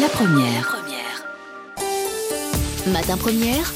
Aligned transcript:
La 0.00 0.08
première. 0.08 0.82
Matin 2.86 3.18
première. 3.18 3.74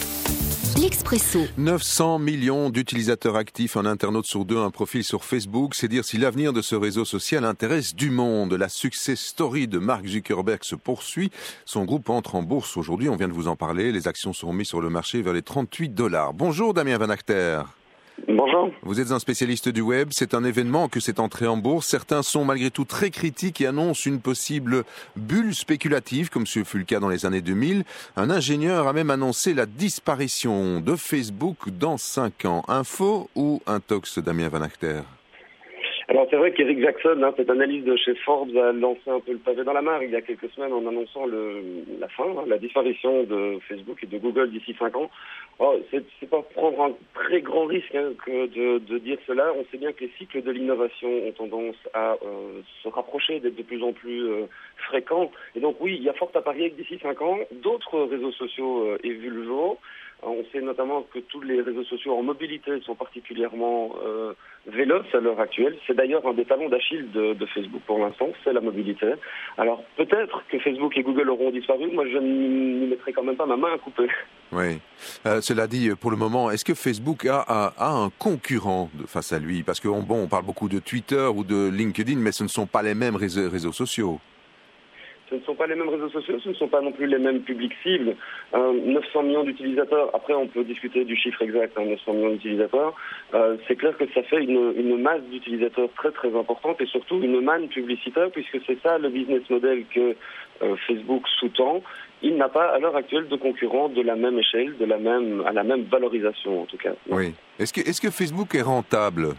L'Expresso. 0.80 1.40
900 1.58 2.18
millions 2.20 2.70
d'utilisateurs 2.70 3.36
actifs, 3.36 3.76
un 3.76 3.84
internaute 3.84 4.24
sur 4.24 4.46
deux, 4.46 4.56
un 4.56 4.70
profil 4.70 5.04
sur 5.04 5.24
Facebook. 5.24 5.74
C'est 5.74 5.88
dire 5.88 6.06
si 6.06 6.16
l'avenir 6.16 6.54
de 6.54 6.62
ce 6.62 6.74
réseau 6.74 7.04
social 7.04 7.44
intéresse 7.44 7.94
du 7.94 8.08
monde. 8.08 8.54
La 8.54 8.70
success 8.70 9.20
story 9.20 9.68
de 9.68 9.78
Mark 9.78 10.06
Zuckerberg 10.06 10.64
se 10.64 10.74
poursuit. 10.74 11.30
Son 11.66 11.84
groupe 11.84 12.08
entre 12.08 12.34
en 12.34 12.42
bourse 12.42 12.78
aujourd'hui. 12.78 13.10
On 13.10 13.16
vient 13.16 13.28
de 13.28 13.34
vous 13.34 13.48
en 13.48 13.56
parler. 13.56 13.92
Les 13.92 14.08
actions 14.08 14.32
sont 14.32 14.54
mises 14.54 14.68
sur 14.68 14.80
le 14.80 14.88
marché 14.88 15.20
vers 15.20 15.34
les 15.34 15.42
38 15.42 15.90
dollars. 15.90 16.32
Bonjour 16.32 16.72
Damien 16.72 16.96
Van 16.96 17.10
Acter. 17.10 17.60
Bonjour. 18.28 18.70
Vous 18.82 19.00
êtes 19.00 19.10
un 19.10 19.18
spécialiste 19.18 19.68
du 19.68 19.82
web. 19.82 20.08
C'est 20.10 20.34
un 20.34 20.42
événement 20.42 20.88
que 20.88 21.00
c'est 21.00 21.20
entré 21.20 21.46
en 21.46 21.56
bourse. 21.56 21.86
Certains 21.86 22.22
sont 22.22 22.44
malgré 22.44 22.70
tout 22.70 22.84
très 22.84 23.10
critiques 23.10 23.60
et 23.60 23.66
annoncent 23.66 24.08
une 24.08 24.20
possible 24.20 24.84
bulle 25.16 25.54
spéculative, 25.54 26.30
comme 26.30 26.46
ce 26.46 26.64
fut 26.64 26.78
le 26.78 26.84
cas 26.84 27.00
dans 27.00 27.08
les 27.08 27.26
années 27.26 27.42
2000. 27.42 27.84
Un 28.16 28.30
ingénieur 28.30 28.88
a 28.88 28.92
même 28.92 29.10
annoncé 29.10 29.54
la 29.54 29.66
disparition 29.66 30.80
de 30.80 30.96
Facebook 30.96 31.68
dans 31.70 31.98
cinq 31.98 32.46
ans. 32.46 32.64
Info 32.68 33.28
ou 33.36 33.60
un 33.66 33.80
tox, 33.80 34.18
Damien 34.18 34.48
Van 34.48 34.62
Acter 34.62 35.00
alors 36.08 36.26
c'est 36.30 36.36
vrai 36.36 36.52
qu'Eric 36.52 36.80
Jackson, 36.80 37.20
hein, 37.22 37.34
cette 37.36 37.50
analyse 37.50 37.84
de 37.84 37.96
chez 37.96 38.14
Forbes, 38.14 38.56
a 38.56 38.72
lancé 38.72 39.08
un 39.08 39.20
peu 39.20 39.32
le 39.32 39.38
pavé 39.38 39.64
dans 39.64 39.72
la 39.72 39.82
mare 39.82 40.02
il 40.02 40.10
y 40.10 40.16
a 40.16 40.20
quelques 40.20 40.48
semaines 40.50 40.72
en 40.72 40.86
annonçant 40.86 41.26
le, 41.26 41.62
la 41.98 42.08
fin, 42.08 42.24
hein, 42.24 42.44
la 42.46 42.58
disparition 42.58 43.24
de 43.24 43.58
Facebook 43.68 43.98
et 44.02 44.06
de 44.06 44.18
Google 44.18 44.50
d'ici 44.50 44.74
cinq 44.78 44.96
ans. 44.96 45.10
Oh, 45.58 45.74
c'est 45.90 46.30
pas 46.30 46.42
prendre 46.42 46.80
un 46.82 46.92
très 47.14 47.40
grand 47.40 47.64
risque 47.64 47.94
hein, 47.94 48.12
que 48.24 48.46
de, 48.46 48.78
de, 48.78 48.98
dire 48.98 49.18
cela. 49.26 49.52
On 49.56 49.64
sait 49.70 49.78
bien 49.78 49.92
que 49.92 50.04
les 50.04 50.12
cycles 50.18 50.42
de 50.42 50.50
l'innovation 50.50 51.08
ont 51.26 51.32
tendance 51.32 51.76
à 51.94 52.12
euh, 52.12 52.60
se 52.82 52.88
rapprocher, 52.88 53.40
d'être 53.40 53.56
de 53.56 53.62
plus 53.62 53.82
en 53.82 53.92
plus 53.92 54.22
euh, 54.28 54.46
fréquents. 54.76 55.32
Et 55.54 55.60
donc 55.60 55.76
oui, 55.80 55.96
il 55.96 56.04
y 56.04 56.08
a 56.08 56.12
fort 56.12 56.30
à 56.34 56.42
parier 56.42 56.70
que 56.70 56.76
d'ici 56.76 56.98
cinq 57.02 57.20
ans, 57.22 57.38
d'autres 57.62 58.02
réseaux 58.02 58.32
sociaux 58.32 58.90
euh, 58.90 58.98
aient 59.02 59.10
vu. 59.10 59.26
On 60.22 60.42
sait 60.50 60.60
notamment 60.60 61.02
que 61.12 61.18
tous 61.18 61.42
les 61.42 61.60
réseaux 61.60 61.84
sociaux 61.84 62.16
en 62.16 62.22
mobilité 62.22 62.80
sont 62.80 62.94
particulièrement 62.94 63.94
euh, 64.04 64.32
véloces 64.66 65.14
à 65.14 65.20
l'heure 65.20 65.38
actuelle. 65.38 65.76
C'est 65.86 65.94
d'ailleurs 65.94 66.26
un 66.26 66.32
des 66.32 66.44
talons 66.44 66.68
d'Achille 66.68 67.10
de, 67.12 67.46
Facebook 67.54 67.82
pour 67.86 67.98
l'instant, 67.98 68.28
c'est 68.42 68.52
la 68.52 68.60
mobilité. 68.60 69.06
Alors 69.58 69.84
peut-être 69.96 70.42
que 70.48 70.58
Facebook 70.58 70.96
et 70.96 71.02
Google 71.02 71.30
auront 71.30 71.50
disparu, 71.50 71.90
moi 71.92 72.04
je 72.08 72.18
n'y 72.18 72.86
mettrai 72.86 73.12
quand 73.12 73.22
même 73.22 73.36
pas 73.36 73.46
ma 73.46 73.56
main 73.56 73.74
à 73.74 73.78
couper. 73.78 74.08
Oui. 74.52 74.78
Euh, 75.26 75.40
cela 75.40 75.66
dit, 75.66 75.90
pour 76.00 76.10
le 76.10 76.16
moment, 76.16 76.50
est-ce 76.50 76.64
que 76.64 76.74
Facebook 76.74 77.26
a, 77.26 77.74
un 77.78 78.10
concurrent 78.18 78.90
face 79.06 79.32
à 79.32 79.38
lui? 79.38 79.62
Parce 79.62 79.80
que 79.80 79.88
bon, 79.88 80.22
on 80.22 80.28
parle 80.28 80.44
beaucoup 80.44 80.68
de 80.68 80.78
Twitter 80.78 81.28
ou 81.34 81.44
de 81.44 81.68
LinkedIn, 81.68 82.16
mais 82.16 82.32
ce 82.32 82.42
ne 82.42 82.48
sont 82.48 82.66
pas 82.66 82.82
les 82.82 82.94
mêmes 82.94 83.16
réseaux 83.16 83.72
sociaux 83.72 84.18
ce 85.28 85.34
ne 85.34 85.40
sont 85.40 85.54
pas 85.54 85.66
les 85.66 85.74
mêmes 85.74 85.88
réseaux 85.88 86.08
sociaux, 86.08 86.38
ce 86.42 86.48
ne 86.50 86.54
sont 86.54 86.68
pas 86.68 86.80
non 86.80 86.92
plus 86.92 87.06
les 87.06 87.18
mêmes 87.18 87.40
publics 87.40 87.74
cibles. 87.82 88.14
Euh, 88.54 88.72
900 88.72 89.22
millions 89.24 89.44
d'utilisateurs, 89.44 90.10
après 90.14 90.34
on 90.34 90.46
peut 90.46 90.64
discuter 90.64 91.04
du 91.04 91.16
chiffre 91.16 91.42
exact, 91.42 91.76
hein, 91.76 91.84
900 91.84 92.12
millions 92.14 92.32
d'utilisateurs, 92.32 92.94
euh, 93.34 93.56
c'est 93.66 93.76
clair 93.76 93.96
que 93.96 94.04
ça 94.14 94.22
fait 94.22 94.42
une, 94.42 94.96
masse 95.02 95.22
d'utilisateurs 95.30 95.88
très 95.96 96.10
très 96.10 96.34
importante 96.36 96.80
et 96.80 96.86
surtout 96.86 97.20
une 97.22 97.40
manne 97.40 97.68
publicitaire 97.68 98.30
puisque 98.30 98.58
c'est 98.66 98.80
ça 98.82 98.98
le 98.98 99.08
business 99.08 99.42
model 99.50 99.84
que 99.92 100.16
euh, 100.62 100.76
Facebook 100.86 101.22
sous-tend. 101.38 101.82
Il 102.22 102.36
n'a 102.36 102.48
pas 102.48 102.68
à 102.68 102.78
l'heure 102.78 102.96
actuelle 102.96 103.28
de 103.28 103.36
concurrents 103.36 103.88
de 103.88 104.00
la 104.00 104.16
même 104.16 104.38
échelle, 104.38 104.76
de 104.78 104.84
la 104.86 104.96
même, 104.96 105.44
à 105.46 105.52
la 105.52 105.64
même 105.64 105.82
valorisation 105.82 106.62
en 106.62 106.64
tout 106.64 106.78
cas. 106.78 106.94
Oui. 107.08 107.34
Que, 107.58 107.80
est-ce 107.80 108.00
que 108.00 108.10
Facebook 108.10 108.54
est 108.54 108.62
rentable? 108.62 109.34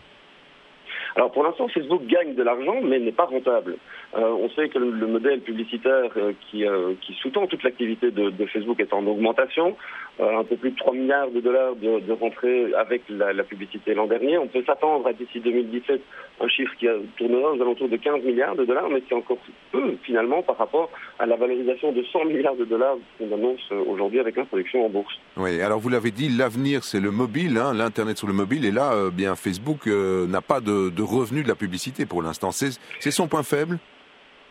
Alors 1.18 1.32
pour 1.32 1.44
l'instant, 1.44 1.68
Facebook 1.68 2.06
gagne 2.06 2.36
de 2.36 2.44
l'argent, 2.44 2.76
mais 2.84 3.00
n'est 3.00 3.12
pas 3.12 3.26
rentable. 3.26 3.78
Euh, 4.16 4.22
on 4.40 4.50
sait 4.52 4.70
que 4.70 4.78
le, 4.78 4.92
le 4.92 5.08
modèle 5.08 5.42
publicitaire 5.42 6.12
euh, 6.16 6.32
qui, 6.42 6.64
euh, 6.64 6.94
qui 7.02 7.14
sous-tend 7.16 7.48
toute 7.48 7.64
l'activité 7.64 8.12
de, 8.12 8.46
Facebook 8.46 8.80
est 8.80 8.94
en 8.94 9.06
augmentation. 9.08 9.76
Un 10.20 10.44
peu 10.44 10.56
plus 10.56 10.72
de 10.72 10.78
3 10.78 10.94
milliards 10.94 11.30
de 11.30 11.40
dollars 11.42 11.76
de, 11.76 12.00
de 12.00 12.12
rentrée 12.12 12.74
avec 12.76 13.04
la, 13.10 13.44
publicité 13.44 13.94
l'an 13.94 14.08
dernier. 14.08 14.38
On 14.40 14.48
peut 14.48 14.64
s'attendre 14.66 15.06
à 15.08 15.14
d'ici 15.14 15.40
2017 15.40 16.02
un 16.42 16.48
chiffre 16.48 16.74
qui 16.80 16.88
tournera 17.18 17.52
aux 17.52 17.62
alentours 17.62 17.90
de 17.90 17.98
15 17.98 18.24
milliards 18.24 18.56
de 18.56 18.66
dollars, 18.66 18.90
mais 18.90 19.02
qui 19.02 19.14
est 19.14 19.18
encore 19.18 19.38
peu 19.72 19.96
finalement 20.04 20.42
par 20.42 20.58
rapport 20.58 20.90
à 21.20 21.28
la 21.28 21.36
valorisation 21.36 21.92
de 21.92 22.04
100 22.04 22.26
milliards 22.26 22.56
de 22.56 22.66
dollars 22.66 22.96
qu'on 23.20 23.32
annonce 23.32 23.72
aujourd'hui 23.88 24.20
avec 24.20 24.38
l'introduction 24.38 24.86
en 24.86 24.90
bourse. 24.90 25.14
Oui, 25.36 25.62
alors 25.62 25.80
vous 25.80 25.90
l'avez 25.90 26.12
dit, 26.12 26.30
l'avenir 26.30 26.84
c'est 26.84 27.00
le 27.00 27.12
mobile, 27.12 27.58
hein, 27.58 27.74
l'internet 27.76 28.18
sur 28.18 28.28
le 28.28 28.34
mobile, 28.34 28.66
et 28.66 28.72
là, 28.72 29.12
bien 29.14 29.36
Facebook 29.36 29.86
n'a 29.86 30.42
pas 30.42 30.62
de, 30.62 30.90
de 30.90 31.04
revenus 31.08 31.44
de 31.44 31.50
la 31.50 31.56
publicité 31.56 32.06
pour 32.06 32.22
l'instant. 32.22 32.52
C'est 32.52 33.12
son 33.12 33.28
point 33.28 33.44
faible? 33.44 33.80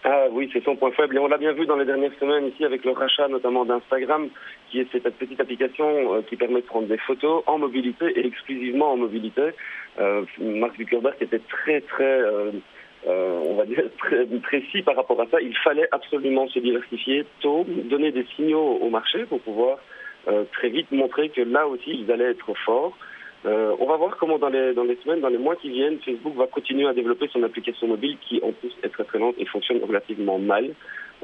Ah 0.08 0.26
oui, 0.30 0.48
c'est 0.52 0.62
son 0.62 0.76
point 0.76 0.92
faible. 0.92 1.16
Et 1.16 1.18
on 1.18 1.26
l'a 1.26 1.36
bien 1.36 1.52
vu 1.52 1.66
dans 1.66 1.76
les 1.76 1.84
dernières 1.84 2.16
semaines 2.20 2.46
ici 2.46 2.64
avec 2.64 2.84
le 2.84 2.92
rachat 2.92 3.26
notamment 3.26 3.64
d'Instagram, 3.64 4.28
qui 4.70 4.78
est 4.78 4.86
cette 4.92 5.02
petite 5.18 5.40
application 5.40 6.14
euh, 6.14 6.22
qui 6.22 6.36
permet 6.36 6.60
de 6.60 6.66
prendre 6.66 6.86
des 6.86 6.98
photos 6.98 7.42
en 7.46 7.58
mobilité 7.58 8.06
et 8.16 8.24
exclusivement 8.24 8.92
en 8.92 8.96
mobilité. 8.96 9.50
Euh, 9.98 10.24
Mark 10.38 10.76
Zuckerberg 10.76 11.16
était 11.20 11.40
très 11.40 11.80
très, 11.80 12.04
euh, 12.04 12.52
euh, 13.08 13.40
on 13.46 13.56
va 13.56 13.64
dire 13.64 13.82
très 13.98 14.26
précis 14.42 14.82
par 14.82 14.96
rapport 14.96 15.20
à 15.20 15.26
ça. 15.26 15.40
Il 15.40 15.56
fallait 15.58 15.88
absolument 15.92 16.46
se 16.48 16.58
diversifier 16.58 17.24
tôt, 17.40 17.66
donner 17.66 18.12
des 18.12 18.26
signaux 18.36 18.78
au 18.80 18.90
marché 18.90 19.24
pour 19.24 19.40
pouvoir 19.40 19.78
très 20.52 20.70
vite 20.70 20.90
montrer 20.90 21.28
que 21.28 21.40
là 21.40 21.68
aussi 21.68 21.90
ils 21.90 22.10
allaient 22.10 22.32
être 22.32 22.52
forts. 22.64 22.98
Euh, 23.46 23.76
on 23.78 23.86
va 23.86 23.96
voir 23.96 24.16
comment 24.16 24.38
dans 24.38 24.48
les, 24.48 24.74
semaines, 25.04 25.20
dans 25.20 25.28
les 25.28 25.38
mois 25.38 25.54
qui 25.56 25.70
viennent, 25.70 25.98
Facebook 26.04 26.34
va 26.36 26.46
continuer 26.46 26.88
à 26.88 26.92
développer 26.92 27.28
son 27.32 27.42
application 27.44 27.86
mobile 27.86 28.16
qui 28.28 28.40
en 28.42 28.52
plus 28.52 28.72
est 28.82 28.88
très 28.88 29.04
très 29.04 29.18
lente 29.18 29.36
et 29.38 29.46
fonctionne 29.46 29.78
relativement 29.86 30.38
mal. 30.38 30.74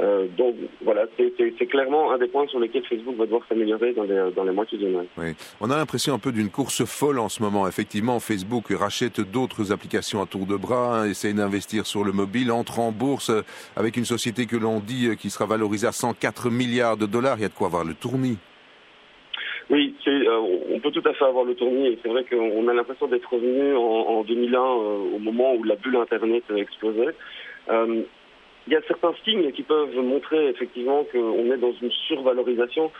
Euh, 0.00 0.27
donc 0.38 0.55
voilà, 0.82 1.05
c'est 1.19 1.66
clairement 1.66 2.12
un 2.12 2.19
des 2.19 2.28
points 2.28 2.47
sur 2.47 2.59
lesquels 2.59 2.84
Facebook 2.87 3.16
va 3.16 3.25
devoir 3.25 3.43
s'améliorer 3.49 3.93
dans 3.93 4.05
les, 4.44 4.53
mois 4.53 4.65
qui 4.65 4.78
viennent. 4.78 5.05
Oui. 5.19 5.34
On 5.61 5.71
a 5.71 5.77
l'impression 5.77 6.15
un 6.15 6.19
peu 6.19 6.32
d'une 6.32 6.49
course 6.49 6.84
folle 6.84 7.19
en 7.19 7.28
ce 7.28 7.43
moment. 7.43 7.69
Effectivement, 7.69 8.19
Facebook 8.21 8.66
rachète 8.71 9.21
d'autres 9.21 9.72
applications 9.72 10.22
à 10.22 10.27
tour 10.27 10.47
de 10.47 10.56
bras, 10.56 11.00
hein, 11.00 11.09
essaye 11.09 11.34
d'investir 11.34 11.87
sur 11.87 12.05
le 12.05 12.12
mobile, 12.12 12.53
entre 12.53 12.78
en 12.78 12.93
bourse 12.93 13.31
avec 13.77 13.97
une 13.97 14.06
société 14.06 14.47
que 14.47 14.56
l'on 14.56 14.81
dit 14.81 15.09
euh, 15.09 15.15
qui 15.15 15.28
sera 15.28 15.44
valorisée 15.44 15.88
à 15.88 15.93
104 15.93 16.50
milliards 16.50 16.97
de 16.97 17.06
dollars. 17.06 17.37
Il 17.38 17.43
y 17.43 17.47
a 17.47 17.49
de 17.49 17.55
quoi 17.55 17.66
avoir 17.66 17.84
le 17.84 17.94
tournis. 17.94 18.38
Oui, 19.72 19.94
euh, 20.06 20.59
on 20.71 20.81
peut 20.81 20.91
tout 20.91 21.09
à 21.09 21.15
fait 21.15 21.25
avoir 21.25 21.44
le 21.47 21.55
tournis 21.55 21.87
et 21.87 21.99
c'est 22.03 22.10
vrai 22.10 22.25
qu'on 22.25 22.69
a 22.69 22.75
l'impression 22.75 23.06
d'être 23.06 23.33
revenu 23.33 23.75
en, 23.75 23.81
en 23.81 24.22
2001 24.22 24.60
euh, 24.60 25.16
au 25.16 25.19
moment 25.19 25.55
où 25.55 25.65
la 25.65 25.77
bulle 25.77 25.97
Internet 25.97 26.44
explosait. 26.55 27.15
Euh, 27.71 28.03
il 28.66 28.72
y 28.75 28.77
a 28.77 28.82
certains 28.87 29.15
signes 29.25 29.50
qui 29.53 29.62
peuvent 29.62 29.97
montrer 29.97 30.50
effectivement 30.50 31.05
qu'on 31.11 31.50
est 31.50 31.56
dans 31.56 31.72
une 31.72 31.91
survalorisation. 32.06 32.93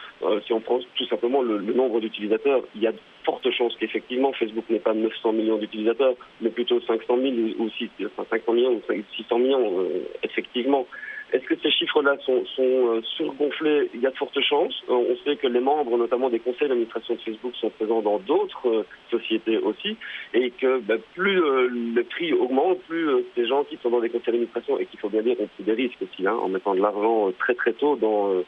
Si 0.44 0.53
on 0.53 0.59
prend 0.59 0.81
tout 0.97 1.06
simplement 1.06 1.41
le, 1.41 1.61
nombre 1.61 2.00
d'utilisateurs, 2.00 2.62
il 2.75 2.82
y 2.82 2.87
a 2.88 2.93
de 2.93 2.99
fortes 3.25 3.49
chances 3.53 3.77
qu'effectivement 3.78 4.32
Facebook 4.32 4.65
n'ait 4.71 4.81
pas 4.81 4.93
900 4.93 5.32
millions 5.34 5.59
d'utilisateurs, 5.59 6.15
mais 6.41 6.50
plutôt 6.50 6.81
500 6.81 7.05
000 7.06 7.34
ou, 7.61 7.71
6, 7.71 7.91
enfin 8.06 8.27
500 8.28 8.53
millions 8.55 8.72
ou 8.72 8.94
600 9.16 9.38
millions, 9.38 9.87
effectivement. 10.25 10.88
Est-ce 11.32 11.44
que 11.44 11.54
ces 11.62 11.70
chiffres-là 11.70 12.16
sont, 12.26 12.44
sont 12.56 12.62
euh, 12.62 13.00
surgonflés? 13.16 13.91
Il 13.94 14.00
y 14.00 14.06
a 14.06 14.10
de 14.10 14.16
fortes 14.16 14.38
chances. 14.41 14.82
Euh, 14.88 14.93
on 14.94 15.16
sait 15.25 15.37
que 15.37 15.47
les 15.47 15.60
membres, 15.60 15.97
notamment 15.97 16.28
des 16.28 16.38
conseils 16.41 16.69
d'administration 16.69 17.15
de 17.15 17.20
Facebook, 17.20 17.54
sont 17.56 17.70
présents 17.70 18.03
dans 18.03 18.19
d'autres 18.19 18.69
euh, 18.69 18.87
sociétés 19.10 19.56
aussi, 19.59 19.97
et 20.34 20.50
que 20.50 20.81
bah, 20.81 20.97
plus 21.15 21.43
euh, 21.43 21.69
le 21.70 22.03
prix 22.04 22.32
augmente, 22.34 22.81
plus 22.88 23.09
euh, 23.09 23.22
ces 23.34 23.47
gens 23.47 23.65
qui 23.65 23.78
sont 23.82 23.91
dans 23.91 24.00
des 24.00 24.10
conseils 24.10 24.26
d'administration 24.26 24.78
et 24.78 24.87
qu'il 24.87 25.00
faut 25.00 25.09
bien 25.09 25.22
dire 25.22 25.37
ont 25.41 25.48
pris 25.54 25.65
des 25.65 25.72
risques 25.72 26.03
aussi, 26.03 26.26
hein, 26.26 26.34
en 26.34 26.48
mettant 26.48 26.75
de 26.75 26.81
l'argent 26.81 27.32
très 27.38 27.54
très 27.54 27.72
tôt 27.72 27.97
dans 27.97 28.43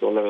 dans 0.00 0.12
la, 0.12 0.22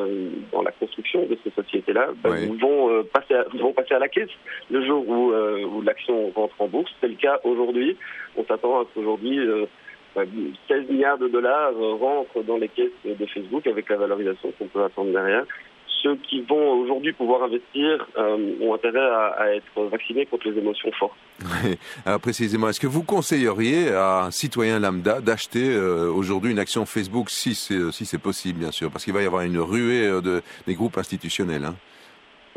dans 0.51 0.61
la 0.61 0.71
construction 0.71 1.25
de 1.25 1.37
ces 1.43 1.49
sociétés-là, 1.51 2.09
bah, 2.21 2.31
Oui. 2.33 2.57
vont, 2.59 2.89
euh, 2.91 3.03
passer 3.03 3.33
à, 3.35 3.45
vont 3.57 3.73
passer 3.73 3.93
à 3.93 3.99
la 3.99 4.09
caisse 4.09 4.29
le 4.69 4.85
jour 4.85 5.07
où, 5.07 5.31
euh, 5.31 5.63
où 5.63 5.81
l'action 5.81 6.29
rentre 6.35 6.55
en 6.59 6.67
bourse. 6.67 6.91
C'est 6.99 7.07
le 7.07 7.15
cas 7.15 7.39
aujourd'hui. 7.43 7.95
On 8.35 8.43
s'attend 8.45 8.81
à 8.81 8.83
ce 8.83 8.93
qu'aujourd'hui, 8.95 9.39
euh, 9.39 9.65
16 10.15 10.89
milliards 10.89 11.17
de 11.17 11.27
dollars 11.27 11.71
euh, 11.79 11.95
rentrent 11.95 12.43
dans 12.45 12.57
les 12.57 12.69
caisses 12.69 12.91
de 13.05 13.25
Facebook 13.25 13.65
avec 13.67 13.89
la 13.89 13.97
valorisation 13.97 14.51
qu'on 14.57 14.67
peut 14.67 14.83
attendre 14.83 15.11
derrière. 15.11 15.45
Ceux 16.03 16.15
qui 16.15 16.41
vont 16.41 16.79
aujourd'hui 16.79 17.13
pouvoir 17.13 17.43
investir 17.43 18.07
euh, 18.17 18.55
ont 18.61 18.73
intérêt 18.73 18.99
à, 18.99 19.53
être 19.55 19.83
vaccinés 19.91 20.25
contre 20.25 20.49
les 20.49 20.57
émotions 20.57 20.91
fortes. 20.93 21.15
Alors 22.05 22.19
précisément, 22.19 22.69
est-ce 22.69 22.79
que 22.79 22.87
vous 22.87 23.03
conseilleriez 23.03 23.89
à 23.89 24.23
un 24.25 24.31
citoyen 24.31 24.79
lambda 24.79 25.21
d'acheter 25.21 25.69
euh, 25.69 26.11
aujourd'hui 26.11 26.51
une 26.51 26.59
action 26.59 26.85
Facebook 26.85 27.29
si 27.29 27.53
c'est 27.53 27.91
si 27.91 28.05
c'est 28.05 28.17
possible, 28.17 28.59
bien 28.59 28.71
sûr, 28.71 28.89
parce 28.89 29.03
qu'il 29.03 29.13
va 29.13 29.21
y 29.21 29.27
avoir 29.27 29.43
une 29.43 29.59
ruée 29.59 30.07
de, 30.21 30.41
des 30.65 30.73
groupes 30.73 30.97
institutionnels. 30.97 31.65
Hein. 31.65 31.75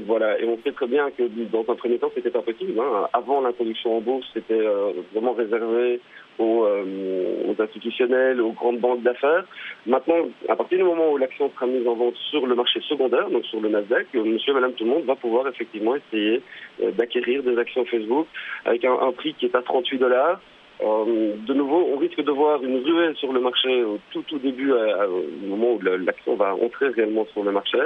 Voilà, 0.01 0.41
et 0.41 0.45
on 0.45 0.59
sait 0.65 0.73
très 0.73 0.89
bien 0.89 1.11
que 1.13 1.23
dans 1.53 1.65
un 1.69 1.77
premier 1.77 1.99
temps, 1.99 2.11
c'était 2.15 2.31
pas 2.31 2.43
possible. 2.43 2.79
Hein. 2.81 3.09
Avant 3.13 3.41
l'introduction 3.41 3.97
en 3.97 4.01
bourse, 4.01 4.27
c'était 4.35 4.55
euh, 4.55 4.93
vraiment 5.13 5.35
réservé 5.35 6.01
aux, 6.39 6.65
euh, 6.65 7.45
aux, 7.47 7.63
institutionnels, 7.63 8.41
aux 8.41 8.53
grandes 8.53 8.81
banques 8.81 9.03
d'affaires. 9.03 9.45
Maintenant, 9.87 10.29
à 10.49 10.57
partir 10.57 10.79
du 10.79 10.85
moment 10.85 11.13
où 11.13 11.17
l'action 11.17 11.51
sera 11.51 11.67
mise 11.67 11.87
en 11.87 11.95
vente 11.95 12.17
sur 12.31 12.47
le 12.47 12.55
marché 12.55 12.81
secondaire, 12.81 13.31
donc 13.31 13.45
sur 13.47 13.61
le 13.61 13.69
Nasdaq, 13.69 14.09
euh, 14.15 14.25
monsieur 14.25 14.53
et 14.53 14.55
madame 14.55 14.73
tout 14.73 14.85
le 14.85 14.91
monde 14.91 15.05
va 15.05 15.15
pouvoir 15.15 15.47
effectivement 15.49 15.95
essayer 15.95 16.43
euh, 16.83 16.91
d'acquérir 16.93 17.43
des 17.43 17.57
actions 17.59 17.85
Facebook 17.85 18.27
avec 18.65 18.85
un, 18.85 18.99
un, 19.01 19.13
prix 19.13 19.35
qui 19.35 19.47
est 19.47 19.55
à 19.55 19.63
38 19.63 19.99
dollars. 19.99 20.41
Euh, 20.83 21.35
de 21.47 21.55
nouveau, 21.55 21.89
on 21.93 21.99
risque 21.99 22.21
de 22.21 22.31
voir 22.31 22.63
une 22.63 22.83
ruée 22.83 23.15
sur 23.15 23.33
le 23.33 23.41
marché 23.41 23.85
au 23.85 23.99
tout, 24.11 24.23
tout 24.23 24.39
début, 24.39 24.73
au 24.73 25.47
moment 25.47 25.75
où 25.75 25.81
l'action 25.81 26.37
va 26.37 26.55
entrer 26.55 26.89
réellement 26.89 27.27
sur 27.33 27.45
le 27.45 27.53
marché, 27.53 27.79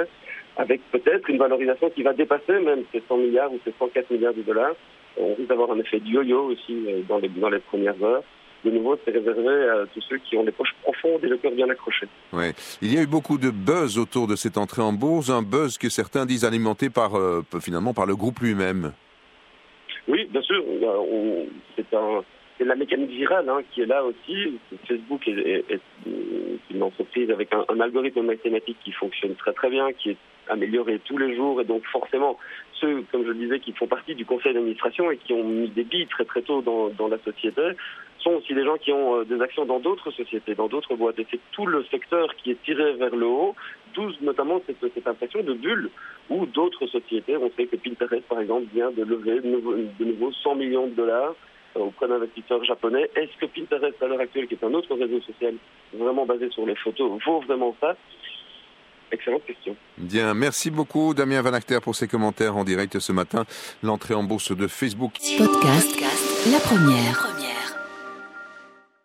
avec 0.57 0.81
peut-être 0.91 1.29
une 1.29 1.37
valorisation 1.37 1.89
qui 1.91 2.03
va 2.03 2.13
dépasser 2.13 2.59
même 2.59 2.83
ces 2.91 3.03
100 3.07 3.17
milliards 3.17 3.53
ou 3.53 3.59
ces 3.63 3.73
104 3.77 4.11
milliards 4.11 4.33
de 4.33 4.41
dollars. 4.41 4.75
On 5.17 5.35
risque 5.35 5.49
d'avoir 5.49 5.71
un 5.71 5.79
effet 5.79 5.99
de 5.99 6.07
yo-yo 6.07 6.51
aussi 6.51 6.85
euh, 6.87 7.01
dans 7.07 7.19
les, 7.19 7.29
dans 7.29 7.49
les 7.49 7.59
premières 7.59 8.01
heures 8.03 8.23
de 8.65 8.71
nouveau, 8.71 8.97
c'est 9.05 9.11
réservé 9.11 9.69
à 9.69 9.85
tous 9.93 10.01
ceux 10.09 10.17
qui 10.17 10.35
ont 10.35 10.43
les 10.43 10.51
poches 10.51 10.75
profondes 10.83 11.23
et 11.23 11.27
le 11.27 11.37
cœur 11.37 11.51
bien 11.51 11.69
accroché. 11.69 12.07
Ouais. 12.33 12.53
Il 12.81 12.93
y 12.93 12.97
a 12.97 13.01
eu 13.01 13.07
beaucoup 13.07 13.37
de 13.37 13.51
buzz 13.51 13.97
autour 13.97 14.27
de 14.27 14.35
cette 14.35 14.57
entrée 14.57 14.81
en 14.81 14.91
bourse, 14.91 15.29
un 15.29 15.41
buzz 15.41 15.77
que 15.77 15.89
certains 15.89 16.25
disent 16.25 16.45
alimenté 16.45 16.89
par, 16.89 17.17
euh, 17.17 17.41
finalement 17.61 17.93
par 17.93 18.05
le 18.05 18.15
groupe 18.15 18.39
lui-même. 18.39 18.91
Oui, 20.07 20.27
bien 20.31 20.41
sûr. 20.41 20.63
C'est 21.75 21.95
un, 21.95 22.21
la 22.65 22.75
mécanique 22.75 23.11
virale 23.11 23.47
hein, 23.49 23.61
qui 23.71 23.81
est 23.81 23.85
là 23.85 24.03
aussi. 24.03 24.59
Facebook 24.87 25.27
est, 25.27 25.81
une 26.71 26.83
entreprise 26.83 27.31
avec 27.31 27.53
un, 27.53 27.65
un, 27.69 27.79
algorithme 27.79 28.21
mathématique 28.21 28.77
qui 28.83 28.91
fonctionne 28.91 29.35
très 29.35 29.53
très 29.53 29.69
bien, 29.69 29.91
qui 29.93 30.11
est 30.11 30.17
amélioré 30.49 30.99
tous 31.05 31.17
les 31.17 31.35
jours, 31.35 31.61
et 31.61 31.65
donc 31.65 31.83
forcément 31.91 32.37
ceux, 32.73 33.03
comme 33.11 33.23
je 33.23 33.29
le 33.29 33.35
disais, 33.35 33.59
qui 33.59 33.73
font 33.73 33.87
partie 33.87 34.15
du 34.15 34.25
conseil 34.25 34.53
d'administration 34.53 35.11
et 35.11 35.17
qui 35.17 35.33
ont 35.33 35.43
mis 35.43 35.69
des 35.69 35.83
billes 35.83 36.07
très 36.07 36.25
très 36.25 36.41
tôt 36.41 36.61
dans, 36.61 36.89
dans 36.89 37.07
la 37.07 37.19
société, 37.19 37.61
sont 38.21 38.31
aussi 38.31 38.53
des 38.53 38.63
gens 38.63 38.77
qui 38.77 38.91
ont 38.91 39.19
euh, 39.19 39.25
des 39.25 39.41
actions 39.41 39.65
dans 39.65 39.79
d'autres 39.79 40.11
sociétés, 40.11 40.55
dans 40.55 40.67
d'autres 40.67 40.95
boîtes. 40.95 41.19
Et 41.19 41.27
c'est 41.31 41.39
tout 41.51 41.65
le 41.65 41.83
secteur 41.85 42.35
qui 42.35 42.51
est 42.51 42.61
tiré 42.63 42.93
vers 42.93 43.15
le 43.15 43.25
haut, 43.25 43.55
d'où 43.93 44.11
notamment 44.21 44.61
cette, 44.65 44.93
cette, 44.93 45.07
impression 45.07 45.41
de 45.41 45.53
bulle 45.53 45.89
où 46.29 46.45
d'autres 46.45 46.85
sociétés, 46.87 47.37
on 47.37 47.49
sait 47.57 47.65
que 47.65 47.75
Pinterest 47.75 48.23
par 48.27 48.39
exemple 48.39 48.67
vient 48.73 48.91
de 48.91 49.03
lever 49.03 49.41
de 49.41 49.47
nouveau, 49.47 49.75
de 49.75 50.05
nouveau 50.05 50.31
100 50.31 50.55
millions 50.55 50.87
de 50.87 50.93
dollars 50.93 51.35
euh, 51.77 51.81
auprès 51.81 52.07
d'investisseurs 52.07 52.63
japonais. 52.63 53.09
Est-ce 53.15 53.35
que 53.39 53.45
Pinterest 53.45 54.01
à 54.01 54.07
l'heure 54.07 54.19
actuelle, 54.19 54.47
qui 54.47 54.55
est 54.55 54.63
un 54.63 54.73
autre 54.73 54.93
réseau 54.95 55.21
social 55.21 55.55
vraiment 55.93 56.25
basé 56.25 56.49
sur 56.49 56.65
les 56.65 56.75
photos, 56.75 57.19
vaut 57.25 57.39
vraiment 57.41 57.75
ça? 57.79 57.95
Excellente 59.11 59.45
question. 59.45 59.75
Bien, 59.97 60.33
merci 60.33 60.69
beaucoup 60.69 61.13
Damien 61.13 61.41
Van 61.41 61.53
Acter 61.53 61.79
pour 61.81 61.95
ses 61.95 62.07
commentaires 62.07 62.55
en 62.55 62.63
direct 62.63 62.99
ce 62.99 63.11
matin. 63.11 63.45
L'entrée 63.83 64.13
en 64.13 64.23
bourse 64.23 64.55
de 64.55 64.67
Facebook. 64.67 65.13
Podcast, 65.37 66.03
la 66.51 66.59
première. 66.59 67.28